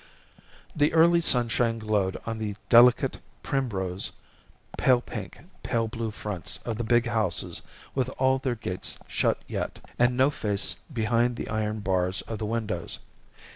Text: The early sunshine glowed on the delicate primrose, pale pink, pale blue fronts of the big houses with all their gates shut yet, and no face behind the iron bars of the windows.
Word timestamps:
The 0.75 0.91
early 0.95 1.21
sunshine 1.21 1.77
glowed 1.77 2.17
on 2.25 2.39
the 2.39 2.55
delicate 2.69 3.19
primrose, 3.43 4.11
pale 4.75 4.99
pink, 5.01 5.41
pale 5.61 5.87
blue 5.87 6.09
fronts 6.09 6.57
of 6.63 6.79
the 6.79 6.83
big 6.83 7.05
houses 7.05 7.61
with 7.93 8.09
all 8.17 8.39
their 8.39 8.55
gates 8.55 8.97
shut 9.07 9.37
yet, 9.45 9.79
and 9.99 10.17
no 10.17 10.31
face 10.31 10.73
behind 10.91 11.35
the 11.35 11.49
iron 11.49 11.81
bars 11.81 12.21
of 12.23 12.39
the 12.39 12.47
windows. 12.47 12.97